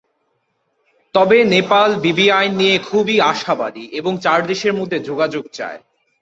[1.15, 5.79] তবে নেপাল বিবিআইএন নিয়ে খুবই আশাবাদী এবং চার দেশের মধ্যে যোগাযোগ চায়।